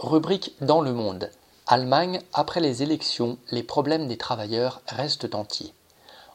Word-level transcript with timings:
Rubrique 0.00 0.56
dans 0.60 0.80
le 0.80 0.92
monde. 0.92 1.30
Allemagne, 1.68 2.20
après 2.32 2.58
les 2.58 2.82
élections, 2.82 3.38
les 3.52 3.62
problèmes 3.62 4.08
des 4.08 4.18
travailleurs 4.18 4.82
restent 4.88 5.36
entiers. 5.36 5.72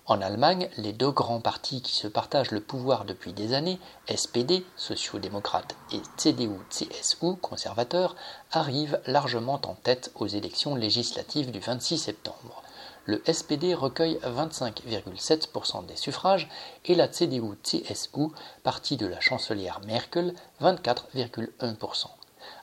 En 0.05 0.21
Allemagne, 0.21 0.69
les 0.77 0.93
deux 0.93 1.11
grands 1.11 1.41
partis 1.41 1.81
qui 1.81 1.93
se 1.93 2.07
partagent 2.07 2.51
le 2.51 2.61
pouvoir 2.61 3.03
depuis 3.03 3.33
des 3.33 3.53
années, 3.53 3.77
SPD, 4.07 4.65
sociaux-démocrate, 4.77 5.75
et 5.91 6.01
CDU-CSU, 6.15 7.35
conservateurs, 7.41 8.15
arrivent 8.53 9.01
largement 9.05 9.59
en 9.65 9.75
tête 9.75 10.13
aux 10.15 10.27
élections 10.27 10.75
législatives 10.75 11.51
du 11.51 11.59
26 11.59 11.97
septembre. 11.97 12.63
Le 13.03 13.21
SPD 13.29 13.73
recueille 13.73 14.19
25,7% 14.23 15.85
des 15.85 15.97
suffrages 15.97 16.47
et 16.85 16.95
la 16.95 17.09
CDU-CSU, 17.09 18.29
parti 18.63 18.95
de 18.95 19.05
la 19.05 19.19
chancelière 19.19 19.81
Merkel, 19.85 20.33
24,1%. 20.61 22.07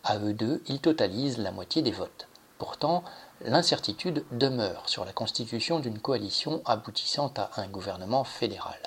À 0.05 0.19
eux 0.19 0.33
deux, 0.33 0.63
ils 0.67 0.81
totalisent 0.81 1.39
la 1.39 1.53
moitié 1.53 1.83
des 1.83 1.91
votes. 1.91 2.29
Pourtant, 2.59 3.05
l'incertitude 3.43 4.25
demeure 4.33 4.89
sur 4.89 5.05
la 5.05 5.13
constitution 5.13 5.79
d'une 5.79 5.99
coalition 5.99 6.63
aboutissant 6.65 7.33
à 7.37 7.51
un 7.61 7.69
gouvernement 7.69 8.25
fédéral. 8.25 8.79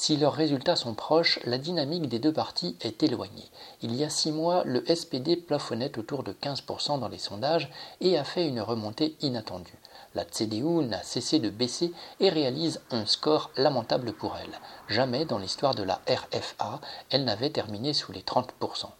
Si 0.00 0.16
leurs 0.16 0.34
résultats 0.34 0.76
sont 0.76 0.94
proches, 0.94 1.40
la 1.44 1.58
dynamique 1.58 2.08
des 2.08 2.20
deux 2.20 2.32
partis 2.32 2.76
est 2.82 3.02
éloignée. 3.02 3.50
Il 3.82 3.96
y 3.96 4.04
a 4.04 4.08
six 4.08 4.30
mois, 4.30 4.62
le 4.64 4.84
SPD 4.86 5.34
plafonnait 5.34 5.98
autour 5.98 6.22
de 6.22 6.32
15% 6.32 7.00
dans 7.00 7.08
les 7.08 7.18
sondages 7.18 7.68
et 8.00 8.16
a 8.16 8.22
fait 8.22 8.46
une 8.46 8.60
remontée 8.60 9.16
inattendue. 9.22 9.76
La 10.14 10.24
CDU 10.24 10.84
n'a 10.84 11.02
cessé 11.02 11.40
de 11.40 11.50
baisser 11.50 11.92
et 12.20 12.30
réalise 12.30 12.80
un 12.92 13.06
score 13.06 13.50
lamentable 13.56 14.12
pour 14.12 14.36
elle. 14.36 14.60
Jamais 14.86 15.24
dans 15.24 15.38
l'histoire 15.38 15.74
de 15.74 15.82
la 15.82 16.00
RFA, 16.08 16.80
elle 17.10 17.24
n'avait 17.24 17.50
terminé 17.50 17.92
sous 17.92 18.12
les 18.12 18.22
30%. 18.22 18.90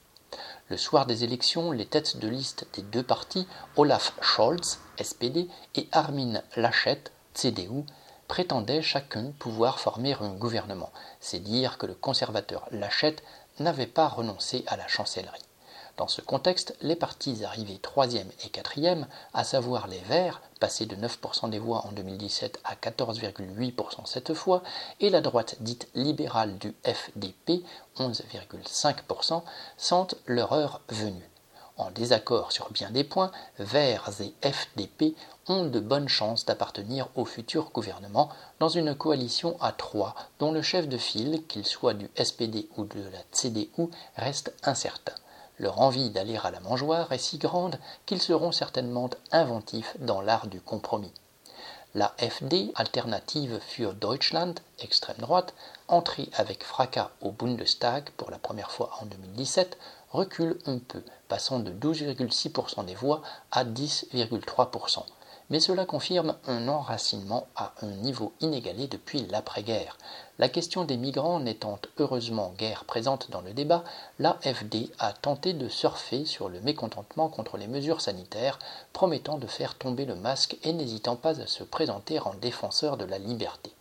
Le 0.70 0.76
soir 0.76 1.06
des 1.06 1.24
élections, 1.24 1.72
les 1.72 1.86
têtes 1.86 2.18
de 2.18 2.28
liste 2.28 2.66
des 2.74 2.82
deux 2.82 3.02
partis, 3.02 3.46
Olaf 3.76 4.12
Scholz, 4.20 4.80
SPD, 5.00 5.48
et 5.74 5.88
Armin 5.92 6.42
Laschet, 6.56 7.04
CDU, 7.32 7.84
prétendaient 8.26 8.82
chacun 8.82 9.32
pouvoir 9.38 9.80
former 9.80 10.14
un 10.20 10.34
gouvernement. 10.34 10.92
C'est 11.20 11.38
dire 11.38 11.78
que 11.78 11.86
le 11.86 11.94
conservateur 11.94 12.68
Laschet 12.70 13.16
n'avait 13.58 13.86
pas 13.86 14.08
renoncé 14.08 14.64
à 14.66 14.76
la 14.76 14.86
chancellerie. 14.86 15.47
Dans 15.98 16.06
ce 16.06 16.20
contexte, 16.20 16.76
les 16.80 16.94
partis 16.94 17.44
arrivés 17.44 17.80
troisième 17.82 18.30
et 18.44 18.50
quatrième, 18.50 19.08
à 19.34 19.42
savoir 19.42 19.88
les 19.88 19.98
Verts, 19.98 20.40
passés 20.60 20.86
de 20.86 20.94
9% 20.94 21.50
des 21.50 21.58
voix 21.58 21.84
en 21.88 21.90
2017 21.90 22.60
à 22.62 22.76
14,8% 22.76 24.06
cette 24.06 24.32
fois, 24.32 24.62
et 25.00 25.10
la 25.10 25.20
droite 25.20 25.56
dite 25.58 25.88
libérale 25.96 26.56
du 26.58 26.72
FDP, 26.84 27.64
11,5%, 27.96 29.42
sentent 29.76 30.14
leur 30.26 30.52
heure 30.52 30.82
venue. 30.88 31.28
En 31.76 31.90
désaccord 31.90 32.52
sur 32.52 32.70
bien 32.70 32.92
des 32.92 33.02
points, 33.02 33.32
Verts 33.58 34.20
et 34.20 34.52
FDP 34.52 35.16
ont 35.48 35.64
de 35.64 35.80
bonnes 35.80 36.08
chances 36.08 36.44
d'appartenir 36.44 37.08
au 37.16 37.24
futur 37.24 37.70
gouvernement 37.70 38.28
dans 38.60 38.68
une 38.68 38.94
coalition 38.94 39.60
à 39.60 39.72
trois 39.72 40.14
dont 40.38 40.52
le 40.52 40.62
chef 40.62 40.88
de 40.88 40.96
file, 40.96 41.44
qu'il 41.48 41.66
soit 41.66 41.94
du 41.94 42.08
SPD 42.16 42.68
ou 42.76 42.84
de 42.84 43.00
la 43.00 43.18
CDU, 43.32 43.90
reste 44.16 44.54
incertain. 44.62 45.14
Leur 45.58 45.80
envie 45.80 46.10
d'aller 46.10 46.38
à 46.42 46.50
la 46.50 46.60
mangeoire 46.60 47.12
est 47.12 47.18
si 47.18 47.38
grande 47.38 47.78
qu'ils 48.06 48.22
seront 48.22 48.52
certainement 48.52 49.10
inventifs 49.32 49.96
dans 49.98 50.20
l'art 50.20 50.46
du 50.46 50.60
compromis. 50.60 51.12
La 51.94 52.14
FD, 52.18 52.70
Alternative 52.74 53.58
für 53.60 53.94
Deutschland, 53.94 54.54
extrême 54.78 55.16
droite, 55.18 55.54
entrée 55.88 56.28
avec 56.34 56.62
fracas 56.62 57.10
au 57.22 57.32
Bundestag 57.32 58.10
pour 58.16 58.30
la 58.30 58.38
première 58.38 58.70
fois 58.70 58.90
en 59.00 59.06
2017, 59.06 59.78
recule 60.10 60.58
un 60.66 60.78
peu, 60.78 61.02
passant 61.28 61.58
de 61.58 61.72
12,6% 61.72 62.84
des 62.84 62.94
voix 62.94 63.22
à 63.50 63.64
10,3% 63.64 65.04
mais 65.50 65.60
cela 65.60 65.86
confirme 65.86 66.36
un 66.46 66.68
enracinement 66.68 67.46
à 67.56 67.72
un 67.82 67.90
niveau 67.90 68.32
inégalé 68.40 68.86
depuis 68.86 69.26
l'après-guerre. 69.26 69.96
La 70.38 70.48
question 70.48 70.84
des 70.84 70.96
migrants 70.96 71.40
n'étant 71.40 71.78
heureusement 71.98 72.52
guère 72.58 72.84
présente 72.84 73.30
dans 73.30 73.40
le 73.40 73.52
débat, 73.52 73.82
l'AFD 74.18 74.90
a 74.98 75.12
tenté 75.12 75.54
de 75.54 75.68
surfer 75.68 76.24
sur 76.24 76.48
le 76.48 76.60
mécontentement 76.60 77.28
contre 77.28 77.56
les 77.56 77.66
mesures 77.66 78.00
sanitaires, 78.00 78.58
promettant 78.92 79.38
de 79.38 79.46
faire 79.46 79.76
tomber 79.76 80.04
le 80.04 80.14
masque 80.16 80.58
et 80.62 80.72
n'hésitant 80.72 81.16
pas 81.16 81.40
à 81.40 81.46
se 81.46 81.64
présenter 81.64 82.20
en 82.20 82.34
défenseur 82.34 82.96
de 82.96 83.04
la 83.04 83.18
liberté. 83.18 83.72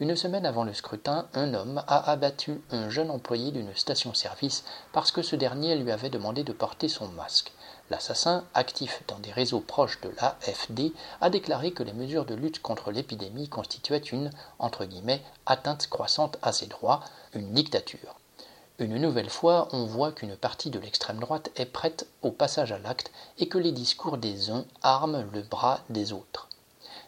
Une 0.00 0.16
semaine 0.16 0.46
avant 0.46 0.64
le 0.64 0.72
scrutin, 0.72 1.28
un 1.34 1.52
homme 1.52 1.82
a 1.86 2.10
abattu 2.10 2.62
un 2.70 2.88
jeune 2.88 3.10
employé 3.10 3.50
d'une 3.50 3.74
station-service 3.74 4.64
parce 4.92 5.12
que 5.12 5.20
ce 5.20 5.36
dernier 5.36 5.76
lui 5.76 5.90
avait 5.90 6.08
demandé 6.08 6.42
de 6.42 6.54
porter 6.54 6.88
son 6.88 7.08
masque. 7.08 7.52
L'assassin, 7.90 8.44
actif 8.54 9.02
dans 9.08 9.18
des 9.18 9.32
réseaux 9.32 9.60
proches 9.60 10.00
de 10.00 10.10
l'AFD, 10.10 10.92
a 11.20 11.28
déclaré 11.28 11.72
que 11.72 11.82
les 11.82 11.92
mesures 11.92 12.24
de 12.24 12.36
lutte 12.36 12.62
contre 12.62 12.92
l'épidémie 12.92 13.48
constituaient 13.48 13.98
une 13.98 14.30
atteinte 15.44 15.88
croissante 15.88 16.38
à 16.40 16.52
ses 16.52 16.66
droits, 16.66 17.00
une 17.34 17.52
dictature. 17.52 18.14
Une 18.78 18.96
nouvelle 18.96 19.28
fois, 19.28 19.68
on 19.72 19.86
voit 19.86 20.12
qu'une 20.12 20.36
partie 20.36 20.70
de 20.70 20.78
l'extrême 20.78 21.18
droite 21.18 21.50
est 21.56 21.66
prête 21.66 22.06
au 22.22 22.30
passage 22.30 22.70
à 22.70 22.78
l'acte 22.78 23.10
et 23.38 23.48
que 23.48 23.58
les 23.58 23.72
discours 23.72 24.18
des 24.18 24.50
uns 24.50 24.64
arment 24.82 25.24
le 25.32 25.42
bras 25.42 25.80
des 25.90 26.12
autres. 26.12 26.48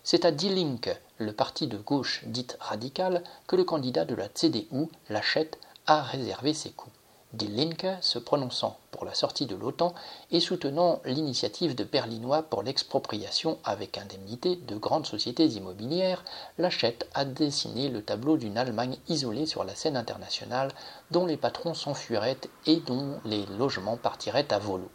C'est 0.02 0.24
à 0.24 0.32
Die 0.32 0.48
Linke, 0.48 1.00
le 1.18 1.32
parti 1.32 1.68
de 1.68 1.78
gauche 1.78 2.24
dite 2.26 2.56
radicale, 2.58 3.22
que 3.46 3.54
le 3.54 3.62
candidat 3.62 4.04
de 4.04 4.16
la 4.16 4.28
CDU, 4.28 4.88
Lachette, 5.08 5.58
a 5.86 6.02
réservé 6.02 6.52
ses 6.52 6.72
coups. 6.72 6.94
Die 7.32 7.48
Linke, 7.48 7.86
se 8.02 8.18
prononçant 8.18 8.78
pour 8.90 9.06
la 9.06 9.14
sortie 9.14 9.46
de 9.46 9.56
l'OTAN 9.56 9.94
et 10.30 10.38
soutenant 10.38 11.00
l'initiative 11.06 11.74
de 11.74 11.82
Berlinois 11.82 12.42
pour 12.42 12.62
l'expropriation 12.62 13.58
avec 13.64 13.96
indemnité 13.96 14.56
de 14.56 14.76
grandes 14.76 15.06
sociétés 15.06 15.46
immobilières, 15.46 16.24
Lachette 16.58 17.08
a 17.14 17.24
dessiné 17.24 17.88
le 17.88 18.02
tableau 18.02 18.36
d'une 18.36 18.58
Allemagne 18.58 18.98
isolée 19.08 19.46
sur 19.46 19.64
la 19.64 19.74
scène 19.74 19.96
internationale, 19.96 20.72
dont 21.10 21.24
les 21.24 21.38
patrons 21.38 21.72
s'enfuiraient 21.72 22.36
et 22.66 22.76
dont 22.76 23.18
les 23.24 23.46
logements 23.46 23.96
partiraient 23.96 24.52
à 24.52 24.58
volo. 24.58 24.90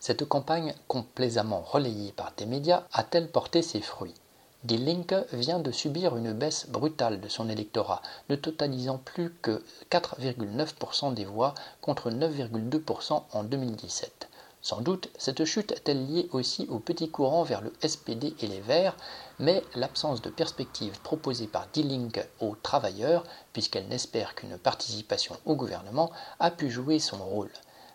Cette 0.00 0.24
campagne, 0.24 0.74
complaisamment 0.88 1.60
relayée 1.60 2.10
par 2.10 2.32
des 2.36 2.46
médias, 2.46 2.82
a-t-elle 2.92 3.30
porté 3.30 3.62
ses 3.62 3.80
fruits? 3.80 4.14
Die 4.62 4.76
Linke 4.76 5.14
vient 5.32 5.58
de 5.58 5.72
subir 5.72 6.18
une 6.18 6.34
baisse 6.34 6.66
brutale 6.68 7.18
de 7.18 7.28
son 7.28 7.48
électorat, 7.48 8.02
ne 8.28 8.36
totalisant 8.36 8.98
plus 8.98 9.32
que 9.40 9.64
4,9% 9.90 11.14
des 11.14 11.24
voix 11.24 11.54
contre 11.80 12.10
9,2% 12.10 13.22
en 13.32 13.42
2017. 13.42 14.28
Sans 14.60 14.82
doute, 14.82 15.08
cette 15.16 15.46
chute 15.46 15.72
est-elle 15.72 16.06
liée 16.06 16.28
aussi 16.32 16.66
au 16.68 16.78
petit 16.78 17.08
courant 17.08 17.42
vers 17.42 17.62
le 17.62 17.72
SPD 17.82 18.34
et 18.40 18.46
les 18.48 18.60
Verts, 18.60 18.98
mais 19.38 19.64
l'absence 19.74 20.20
de 20.20 20.28
perspective 20.28 21.00
proposée 21.00 21.46
par 21.46 21.66
Die 21.72 21.82
Linke 21.82 22.28
aux 22.40 22.54
travailleurs, 22.54 23.24
puisqu'elle 23.54 23.88
n'espère 23.88 24.34
qu'une 24.34 24.58
participation 24.58 25.38
au 25.46 25.56
gouvernement, 25.56 26.10
a 26.38 26.50
pu 26.50 26.68
jouer 26.68 26.98
son 26.98 27.16
rôle. 27.16 27.50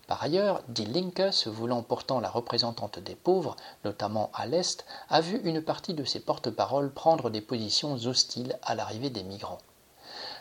Par 0.07 0.21
ailleurs, 0.21 0.61
Die 0.67 0.85
Linke, 0.85 1.33
se 1.33 1.49
voulant 1.49 1.81
pourtant 1.81 2.19
la 2.19 2.29
représentante 2.29 2.99
des 2.99 3.15
pauvres, 3.15 3.55
notamment 3.83 4.29
à 4.35 4.45
l'Est, 4.45 4.85
a 5.09 5.19
vu 5.19 5.41
une 5.43 5.63
partie 5.63 5.95
de 5.95 6.03
ses 6.03 6.19
porte-paroles 6.19 6.93
prendre 6.93 7.31
des 7.31 7.41
positions 7.41 7.93
hostiles 7.93 8.59
à 8.61 8.75
l'arrivée 8.75 9.09
des 9.09 9.23
migrants. 9.23 9.57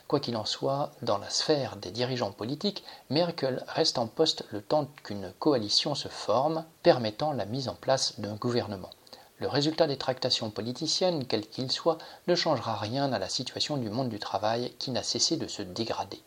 Quoi 0.06 0.20
qu'il 0.20 0.36
en 0.36 0.44
soit, 0.44 0.90
dans 1.00 1.16
la 1.16 1.30
sphère 1.30 1.76
des 1.76 1.90
dirigeants 1.90 2.30
politiques, 2.30 2.84
Merkel 3.08 3.64
reste 3.68 3.96
en 3.96 4.06
poste 4.06 4.44
le 4.50 4.60
temps 4.60 4.86
qu'une 5.02 5.32
coalition 5.38 5.94
se 5.94 6.08
forme 6.08 6.66
permettant 6.82 7.32
la 7.32 7.46
mise 7.46 7.68
en 7.68 7.74
place 7.74 8.20
d'un 8.20 8.34
gouvernement. 8.34 8.90
Le 9.40 9.48
résultat 9.48 9.88
des 9.88 9.96
tractations 9.96 10.50
politiciennes, 10.50 11.26
quel 11.26 11.46
qu'il 11.46 11.70
soit, 11.72 11.98
ne 12.28 12.36
changera 12.36 12.76
rien 12.76 13.12
à 13.12 13.18
la 13.18 13.28
situation 13.28 13.76
du 13.76 13.90
monde 13.90 14.08
du 14.08 14.20
travail 14.20 14.72
qui 14.78 14.92
n'a 14.92 15.02
cessé 15.02 15.36
de 15.36 15.48
se 15.48 15.60
dégrader. 15.60 16.20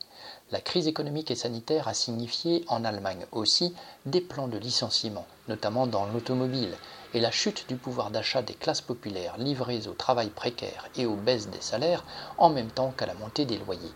La 0.51 0.59
crise 0.59 0.87
économique 0.87 1.31
et 1.31 1.35
sanitaire 1.35 1.87
a 1.87 1.93
signifié 1.93 2.65
en 2.67 2.83
Allemagne 2.83 3.25
aussi 3.31 3.73
des 4.05 4.19
plans 4.19 4.49
de 4.49 4.57
licenciement, 4.57 5.25
notamment 5.47 5.87
dans 5.87 6.05
l'automobile, 6.05 6.75
et 7.13 7.21
la 7.21 7.31
chute 7.31 7.65
du 7.69 7.77
pouvoir 7.77 8.11
d'achat 8.11 8.41
des 8.41 8.53
classes 8.53 8.81
populaires 8.81 9.37
livrées 9.37 9.87
au 9.87 9.93
travail 9.93 10.29
précaire 10.29 10.89
et 10.97 11.05
aux 11.05 11.15
baisses 11.15 11.47
des 11.47 11.61
salaires 11.61 12.03
en 12.37 12.49
même 12.49 12.71
temps 12.71 12.91
qu'à 12.91 13.05
la 13.05 13.13
montée 13.13 13.45
des 13.45 13.57
loyers. 13.57 13.93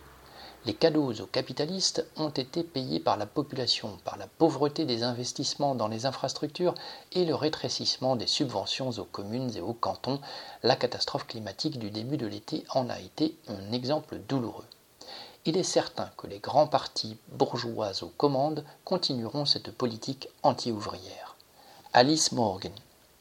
Les 0.65 0.73
cadeaux 0.73 1.11
aux 1.11 1.25
capitalistes 1.25 2.05
ont 2.17 2.29
été 2.29 2.63
payés 2.63 2.99
par 2.99 3.17
la 3.17 3.25
population, 3.25 3.97
par 4.03 4.17
la 4.17 4.27
pauvreté 4.27 4.85
des 4.85 5.03
investissements 5.03 5.75
dans 5.75 5.87
les 5.87 6.05
infrastructures 6.05 6.75
et 7.11 7.25
le 7.25 7.35
rétrécissement 7.35 8.15
des 8.15 8.27
subventions 8.27 8.91
aux 8.91 9.05
communes 9.05 9.55
et 9.55 9.61
aux 9.61 9.73
cantons. 9.73 10.19
La 10.63 10.75
catastrophe 10.75 11.25
climatique 11.27 11.79
du 11.79 11.89
début 11.89 12.17
de 12.17 12.27
l'été 12.27 12.63
en 12.73 12.89
a 12.89 12.99
été 12.99 13.35
un 13.47 13.71
exemple 13.71 14.19
douloureux 14.27 14.65
il 15.45 15.57
est 15.57 15.63
certain 15.63 16.09
que 16.17 16.27
les 16.27 16.39
grands 16.39 16.67
partis 16.67 17.17
bourgeois 17.29 18.03
aux 18.03 18.09
commandes 18.09 18.63
continueront 18.85 19.45
cette 19.45 19.71
politique 19.71 20.27
anti-ouvrière. 20.43 21.35
Alice 21.93 22.31
Morgan 22.31 22.73